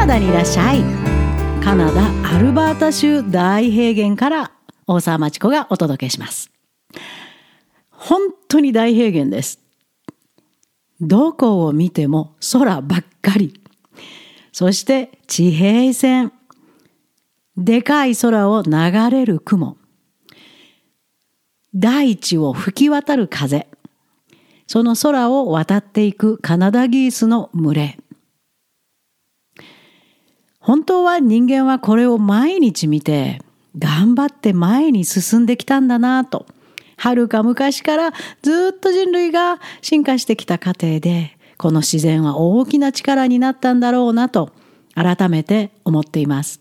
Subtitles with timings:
[0.00, 0.82] ナダにいらっしゃい。
[1.62, 4.52] カナダアルバータ州大平原から
[4.86, 6.50] 大沢町子がお届けします。
[7.90, 9.60] 本当に大平原です。
[11.02, 13.60] どこを見ても空ばっかり。
[14.52, 16.32] そして地平線。
[17.58, 18.70] でかい空を流
[19.10, 19.76] れる雲。
[21.74, 23.68] 大地を吹き渡る風。
[24.66, 27.98] その空を渡っていくカナダギースの群れ。
[30.60, 33.40] 本当は人間はこれを毎日見て
[33.78, 36.46] 頑張って前に進んできたんだなと
[36.96, 44.50] 遥か昔からずっと人類が進化してきた過程でこの自然は大きな力になったんだろうなと
[44.94, 46.60] 改めて思っています。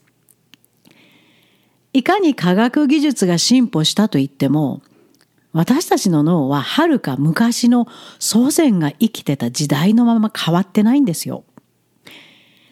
[1.92, 4.82] いかに科学技術が進歩したといっても
[5.52, 7.88] 私たちの脳ははるか昔の
[8.20, 11.44] 祖先が生きてた時代のまま変わってないんですよ。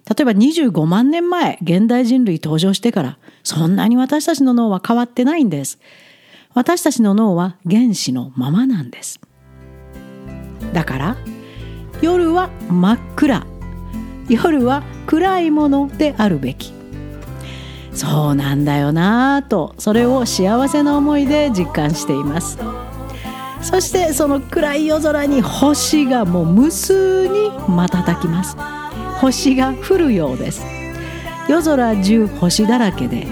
[0.09, 5.79] 例えば25万年前現代人類登場してからそんなに私たちの脳は変わってないんです。
[6.53, 9.19] 私たちの脳は原子のままなんです。
[10.73, 11.17] だから
[12.01, 13.45] 夜は真っ暗
[14.29, 16.73] 夜は暗いものであるべき
[17.93, 22.59] そうなんだよなぁとそれを幸せな思いで実感しています
[23.61, 28.55] そしてその暗い夜空に星がもう無数に瞬きます
[29.19, 30.65] 星が降るようです。
[31.49, 33.27] 夜空中星だらけで。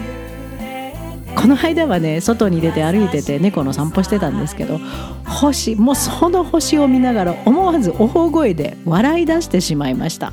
[1.36, 4.80] この間はね外に出て歩いてて猫の散歩してたんですけど
[5.26, 10.32] 星もうその星を見ながら思わず大声で笑い出してしまいました。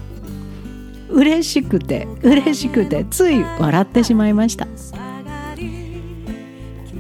[1.10, 4.66] 嬉しくて嬉しくてつい笑ってしまいました。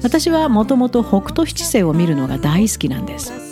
[0.02, 3.51] 私はもともと北斗七星を見るのが大好きなんです。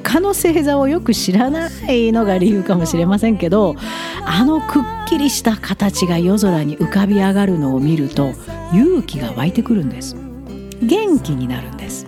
[0.00, 3.76] 他の星座をよく知らないのが理由かもしれませんけど
[4.24, 8.32] あのくっきりした形が夜空に浮かび上がるのを見ると
[8.72, 10.16] 勇気が湧いてくるんです。
[10.82, 12.06] 元気になるんです。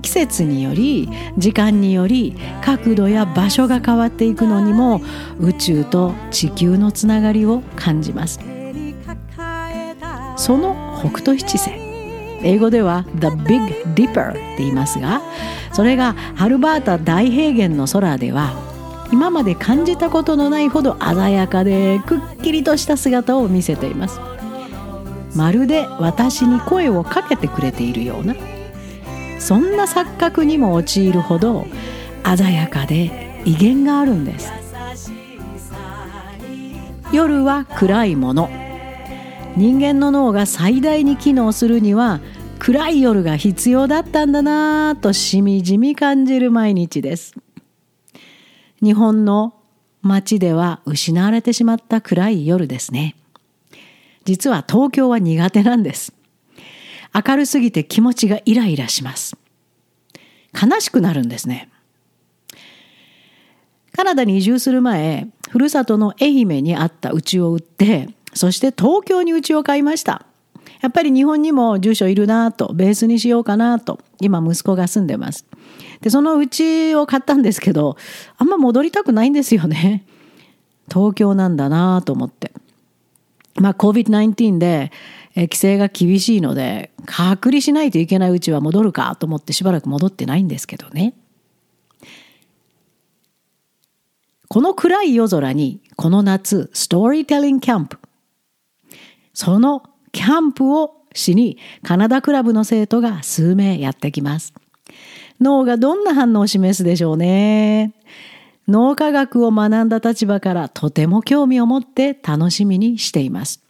[0.00, 5.02] 季節により時間により角度や場所が変わっていくのにも
[5.38, 8.40] 宇宙と地球のつながりを感じます。
[10.36, 11.83] その北斗七星。
[12.44, 13.58] 英語では The Big
[13.94, 15.22] Dipper って言いますが
[15.72, 18.52] それがハルバータ大平原の空では
[19.12, 24.20] 今まで感じたことのないほど鮮やかでくっきりとした姿を見せています。
[25.36, 28.36] まるで私に声をかけてくれているような
[29.40, 31.66] そんな錯覚にも陥るほど
[32.36, 34.52] 鮮やかで威厳があるんです。
[37.12, 38.48] 夜は暗いもの。
[39.56, 42.20] 人間の脳が最大に機能するには
[42.64, 47.34] 暗い夜が必要だったんだなぁとしみじみ感じる毎日です。
[48.82, 49.52] 日本の
[50.00, 53.16] 街では失われてしまった暗い夜ですね。
[54.24, 56.14] 実は東京は苦手なんです。
[57.12, 59.36] 明るすぎて気持ちがイライラします。
[60.54, 61.68] 悲しくなるんですね。
[63.94, 70.24] カナダに移住する前ふるさとの愛媛にあった家を売ってそして東京に家を買いました。
[70.84, 75.46] やっぱり日本にも住所いるなとベースにしようかなと今息子が住んでます。
[76.02, 77.96] でその家を買ったんですけど
[78.36, 80.04] あんま戻りたくないんですよね。
[80.92, 82.52] 東京なんだなと思って。
[83.54, 84.92] まあ COVID-19 で
[85.34, 91.14] 規制が厳しいので隔離しないといけないうちは戻るかと思ってしばらく戻ってないんですけどね。
[94.48, 97.98] この暗い夜空にこの夏ストーリーテリングキャンプ。
[99.32, 99.82] その
[100.14, 104.54] キャンプをしにカナダクラブの生徒が数名やってきます。
[105.40, 107.92] 脳がどんな反応を示すでしょうね。
[108.66, 113.60] 脳科学を学んだ立場からとても興味を持って楽しみにしています。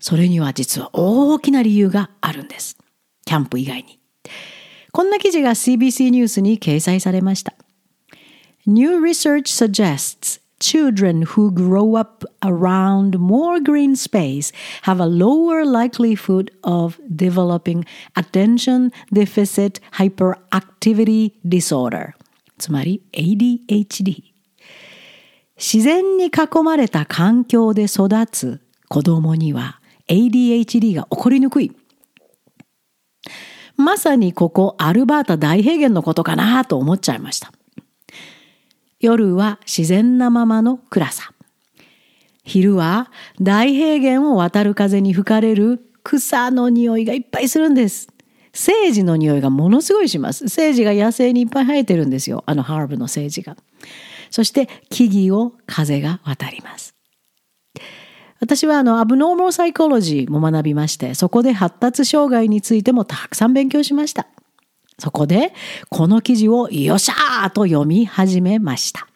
[0.00, 2.76] それには実は大きな理由があるんです。
[3.24, 3.98] キャンプ以外に。
[4.92, 7.54] こんな記事が CBC ニュースに掲載されました。
[8.66, 16.98] New research suggests children who grow up around more green space have a lower likelihood of
[17.14, 22.14] developing attention deficit hyperactivity disorder
[22.58, 24.22] つまり ADHD
[25.56, 31.72] 自然に囲まれた環境で育つ子供には ADHD が起こりにくい
[33.76, 37.52] まさにここアルバータ大平原のことかなと思っちゃいました
[39.06, 41.32] 夜は自然なままの暗さ。
[42.44, 43.10] 昼は
[43.40, 48.08] 大平原を渡る風に吹かれる草の匂いがいっぱいするんです。
[48.52, 50.48] セージの匂いがものすごいします。
[50.48, 52.42] セージが野生にいっぱい生えてるんですよ。
[52.46, 53.56] あのハーブのセージが。
[54.30, 56.94] そして木々を風が渡ります。
[58.40, 64.26] 私はあの、アブノーマルサイコロジーも学びまして、そこで発達障害についてもたくさん勉強しました。
[64.98, 65.52] そこで、
[65.90, 69.06] この記事をよっしゃーと読み始めました。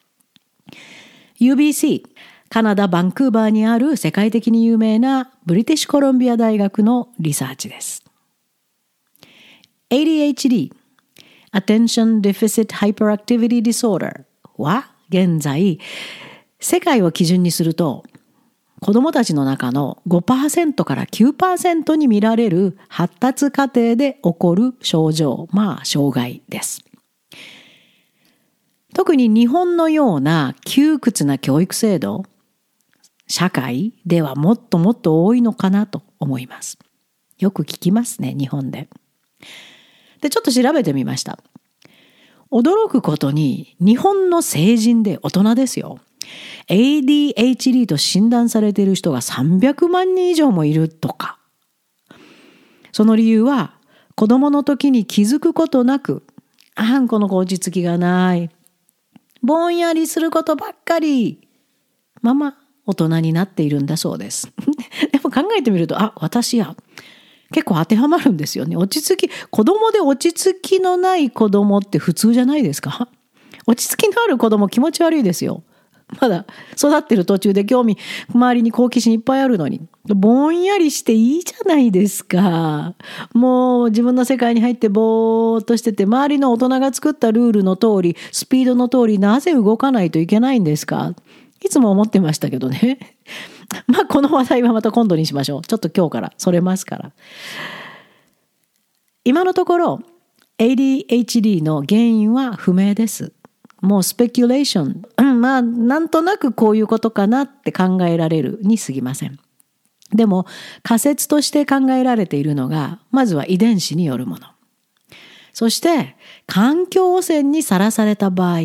[1.41, 2.03] UBC、
[2.51, 8.05] カナダ・バンクーバーにある世界的に有名なブリティッシュコロンビア大学のリサーチです。
[9.89, 10.71] ADHD
[11.53, 14.25] Attention Deficit Hyperactivity Disorder
[14.57, 15.81] は現在
[16.61, 18.05] 世界を基準にすると
[18.81, 26.83] 子どもたちの中の5%から9%に見られる発達過程で起こる症状まあ障害です。
[28.95, 32.25] 特に日本のような窮屈な教育制度
[33.29, 36.79] 社会ではもっともっと多いのかなと思います。
[37.39, 38.89] よく聞きますね日本で。
[40.21, 41.39] で、ちょっと調べてみました。
[42.51, 46.01] 驚くことに、日本の成人で大人ですよ。
[46.69, 51.39] ADHD と診断されている人が300万人以上もいるとか。
[52.93, 53.75] その理由は、
[54.15, 56.25] 子供の時に気づくことなく、
[56.75, 58.51] あんこの子落ち着きがない。
[59.43, 61.49] ぼんやりすることばっかり。
[62.23, 62.57] まま
[62.87, 64.53] 大人になっているんだそうです。
[65.13, 66.77] でも考えてみると、あ、私や。
[67.53, 68.77] 結構当てはまるんですよね。
[68.77, 73.09] 落ち着き、子供で落ち着きのない子供って普通じゃないですか？
[73.67, 75.63] 落ち着きのある子供気持ち悪いですよ。
[76.21, 76.47] まだ
[76.77, 77.99] 育ってる途中で興味、
[78.35, 79.81] 周りに好奇心いっぱいあるのに。
[80.07, 82.95] ぼんやりしていいじゃないですか。
[83.35, 91.15] もう自分の世界に入ってぼーっとしてて、周りの大人が作ったルールの通り、スピードの通り、なぜ動かないといけないんですか？
[91.63, 92.99] いつも思ってましたけどね。
[93.87, 95.63] まあこの話題はまた今度にしましょう。
[95.63, 97.13] ちょっと今日からそれますから。
[99.25, 100.01] 今のところ
[100.59, 103.33] ADHD の原因は不明です。
[103.81, 109.39] もうスペキュレーション、まあなんとなくこういうことかなって考えられるに過ぎません。
[110.13, 110.47] でも
[110.83, 114.49] 仮説として考えられているのがまずは遺伝子によるもの。
[115.53, 116.17] そして
[116.47, 118.61] 環境汚染にさらされた場合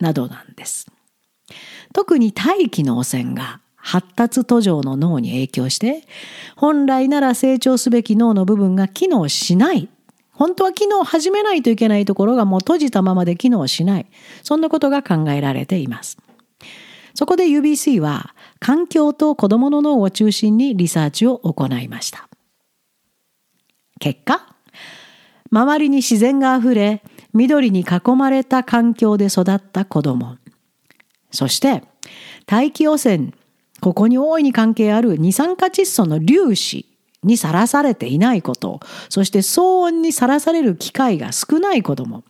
[0.00, 0.86] などなんです。
[1.92, 6.02] 特に大気の汚染が発達途上の脳に影響して
[6.56, 9.88] 本来なら成長すべき脳の部分が機能しない
[10.34, 14.06] 本当は機能を始めないといけないところがもう閉じたままで機能しない。
[14.42, 16.18] そんなことが考えられています。
[17.14, 22.28] そこで UBC は環境と子どもの脳を中心にリサーチを行いました。
[24.00, 24.54] 結果
[25.50, 27.02] 周りに自然があふれ
[27.32, 30.36] 緑に囲まれた環境で育った子ども
[31.30, 31.82] そして
[32.46, 33.32] 大気汚染
[33.80, 36.86] ここに大いに関係ある二酸化窒素の粒子
[37.24, 42.24] にさらされていないことそして騒音にさらされる機会が少ない子ども。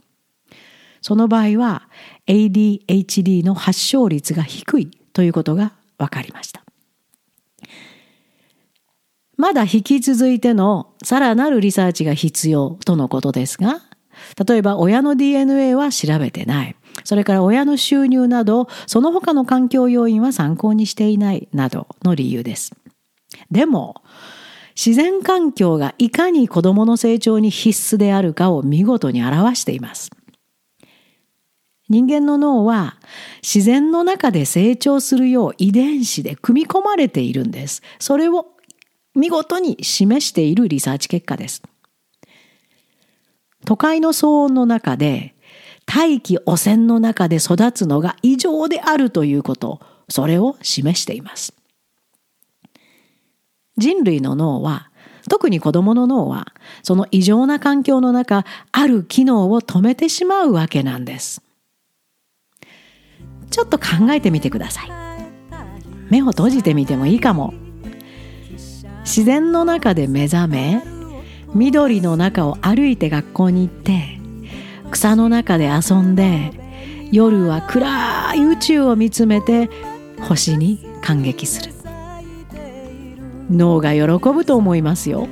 [1.01, 1.87] その場合は
[2.27, 6.63] ADHD の発症率が低いということが分かりました。
[9.37, 13.83] まだ引き続いてのさらなるリサーチが必要とのことですが
[14.49, 16.77] 例えば親の DNA は調べてない。
[17.05, 22.73] それから親の収入など、その他の環境要因は参考にしていないなどの理由です。
[23.51, 24.03] でも、
[24.77, 30.11] 自然環境がいかに子供の成長に必須であるかを見事に表しています。
[31.89, 32.97] 人間の脳は
[33.43, 37.83] 自然の中で成長するよう遺伝子で組み込まれているんです。
[37.99, 38.47] それを
[39.15, 41.63] 見事に示しているリサーチ結果です。
[43.65, 45.35] 都会の騒音の中で
[45.87, 51.55] 大気汚染の中で育つのが異常であるということ、それを示しています。
[53.77, 54.91] 人類の脳は、
[55.29, 56.53] 特に子供の脳は、
[56.83, 61.43] その異常な環境の中、ある機能を止めてしまうわけなんです。
[63.51, 64.91] ちょっと考えてみてください。
[66.11, 67.55] 目を閉じてみてもいいかも。
[69.01, 70.83] 自然の中で目覚め、
[71.55, 74.19] 緑の中を歩いて学校に行って、
[74.91, 76.53] 草の中で遊んで
[77.11, 79.69] 夜は暗い宇宙を見つめて
[80.21, 81.73] 星に感激する
[83.51, 85.29] 脳が喜ぶと思いますよ。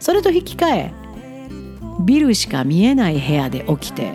[0.00, 0.92] それと引き換え
[2.04, 4.12] ビルしか見えない部屋で起きて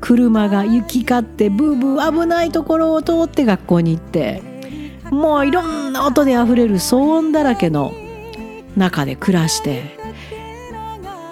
[0.00, 4.42] 車が行き交ってブーブー危ないところを通って学校に行って
[5.10, 7.92] もういろんな音であふれる騒音だらけの
[8.76, 9.96] 中で暮らして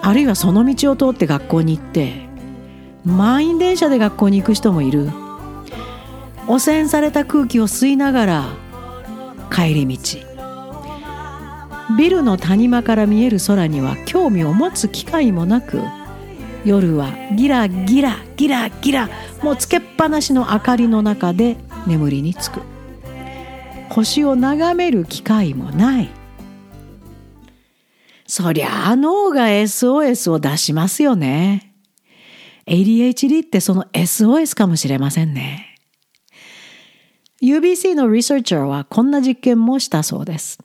[0.01, 2.27] あるいはその道を通って学校に行って
[3.05, 5.09] 満員電車で学校に行く人もいる。
[6.47, 8.45] 汚染された空気を吸いながら
[9.51, 10.24] 帰り道。
[11.97, 15.81] ビルの谷間から見える空には興味を持つ機会もなく
[16.65, 19.09] 夜はギラギラギラギラ
[19.43, 22.61] もうつけっぱなしの明かりの中で眠りにつく。
[23.89, 26.09] 星を眺める機会もない。
[28.25, 31.75] そりゃあ脳が SOS を出しますよね。
[32.65, 35.77] ADHD ってその SOS かもしれませんね。
[37.43, 40.64] UBC のリサーチャーはこんな実験もしたそうです。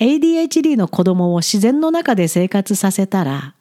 [0.00, 3.54] ADHD の子供を自然の中で生活させたら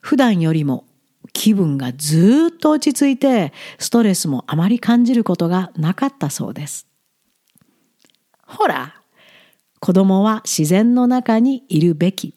[0.00, 0.84] 普段よりも
[1.32, 6.86] 気分がずっと落ち着いてストレスもあまり感じることがなかったそうです。
[8.44, 8.94] ほら、
[9.80, 12.34] 子供は自然の中にいるべき。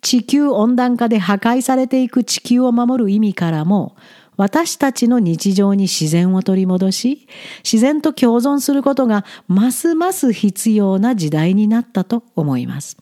[0.00, 3.96] 地球温暖化で破壊されていく地球を守る意味からも
[4.36, 7.28] 私たちの日常に自然を取り戻し
[7.62, 12.96] 自然と共存することがますます必要な時代になったと思います。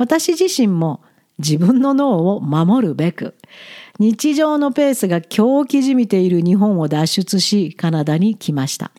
[0.00, 1.02] 私自身も
[1.38, 3.34] 自分の脳を守るべく
[3.98, 8.92] 日常のペースが狂気じみている日本を脱出しカナダに来ました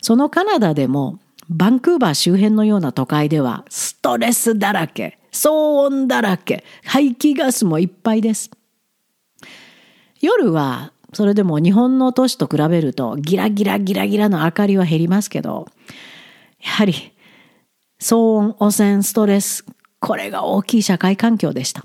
[0.00, 1.18] そのカナダでも
[1.50, 8.50] バンクーバー周辺のような都会ではストレスだらけ騒音だらけ排気ガスもいっぱいです
[10.20, 15.66] 夜はそれでも日本の都市と比べるとギラギラギラギラの明かりは減りますけど
[16.60, 17.12] やはり
[18.00, 19.64] 騒音、汚染、ストレス、
[19.98, 21.84] これが大きい社会環境でした。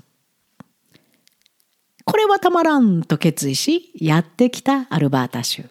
[2.04, 5.64] これはたまらんと決意し、やってきたアルバータ州。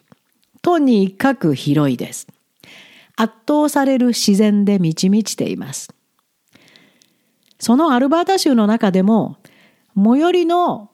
[0.60, 2.26] とにかく広いです。
[3.16, 5.94] 圧倒される自然で満ち満ちています。
[7.64, 9.38] そのアルバータ州の中でも、
[9.96, 10.90] 最寄りの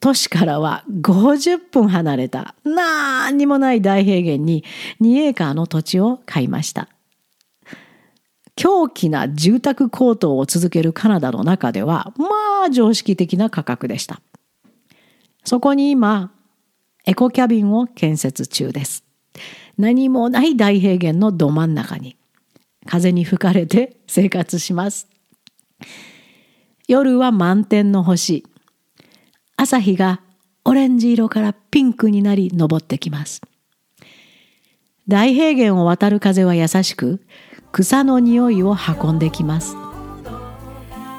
[0.00, 4.62] 都市からは50分離れた何にもない大平原に
[5.00, 6.88] 2エーカーの土地を買いました。
[8.54, 14.20] 狂気な住宅高騰を続けるカナダの中では、まあ常識的な価格でした。
[15.42, 16.30] そこに今、
[17.04, 19.02] エコキャビンを建設中です。
[19.76, 22.14] 何もない大平原のど真ん中に、
[22.86, 25.08] 風に吹かれて生活します。
[26.92, 28.44] 夜は満天の星。
[29.56, 30.20] 朝日が
[30.62, 33.40] オレンジ色からピンクになり昇ってきます。
[35.08, 37.22] 大平原を渡る風は優しく、
[37.72, 39.74] 草の匂いを運んできます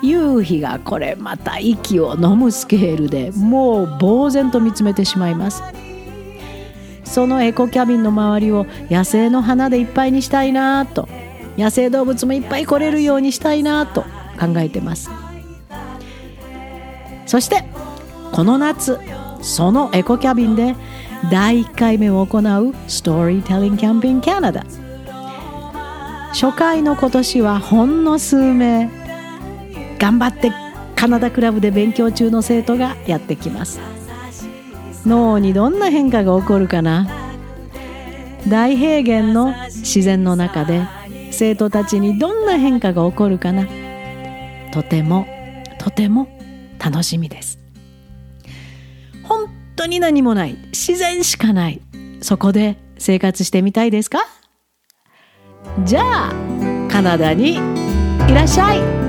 [0.03, 5.63] 夕日がこれまた息を飲むスケールでもう呆然と見つめてしまいます
[7.03, 11.10] そのエコキャビンの周りを野生の花でいっぱいにしたいなと
[11.58, 14.03] 野生動物もいっぱい来れるようにしたいなと
[14.39, 15.23] 考えてます
[17.34, 17.63] そして
[18.32, 19.00] この夏
[19.42, 20.75] そのエコキャビンで
[21.32, 24.63] 第1回目を行うストーリーテリングキャンピングキャナダ。
[26.32, 28.88] 初回の今年はほんの数名
[29.98, 30.52] 頑張って
[30.96, 33.80] カナダクラブで勉強中の生徒がやってきます。
[35.08, 37.08] 脳にどんな変化が起こるかな？
[38.48, 40.86] 大平原の自然の中で
[41.32, 43.66] 生徒たちにどんな変化が起こるかな？
[44.72, 45.25] とても
[45.80, 46.28] とても
[46.84, 47.60] 楽しみです。
[49.24, 50.58] 本当に何もない。
[50.72, 51.82] 自然しかない。
[52.22, 54.20] そこで生活してみたいですか？
[55.86, 56.34] じゃあ
[56.92, 57.58] カナダにい
[58.34, 59.03] らっしゃい。